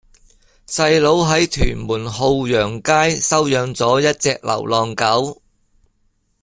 [0.65, 5.43] 細佬喺屯門浩洋街收養左一隻流浪狗